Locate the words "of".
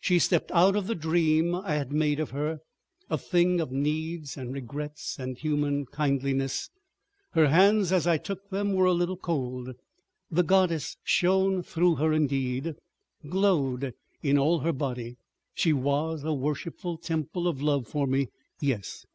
0.74-0.88, 2.18-2.30, 3.60-3.70, 17.46-17.62